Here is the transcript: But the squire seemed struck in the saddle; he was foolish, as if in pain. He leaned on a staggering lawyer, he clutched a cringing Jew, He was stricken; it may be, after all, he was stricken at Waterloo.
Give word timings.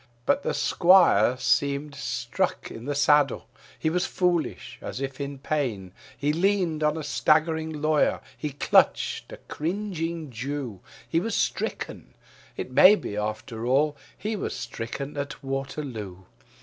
But 0.25 0.41
the 0.41 0.55
squire 0.55 1.37
seemed 1.37 1.93
struck 1.93 2.71
in 2.71 2.85
the 2.85 2.95
saddle; 2.95 3.47
he 3.77 3.91
was 3.91 4.07
foolish, 4.07 4.79
as 4.81 4.99
if 4.99 5.21
in 5.21 5.37
pain. 5.37 5.93
He 6.17 6.33
leaned 6.33 6.81
on 6.81 6.97
a 6.97 7.03
staggering 7.03 7.71
lawyer, 7.83 8.19
he 8.35 8.49
clutched 8.49 9.31
a 9.31 9.37
cringing 9.37 10.31
Jew, 10.31 10.79
He 11.07 11.19
was 11.19 11.35
stricken; 11.35 12.15
it 12.57 12.71
may 12.71 12.95
be, 12.95 13.15
after 13.15 13.63
all, 13.67 13.95
he 14.17 14.35
was 14.35 14.55
stricken 14.55 15.17
at 15.17 15.43
Waterloo. 15.43 16.23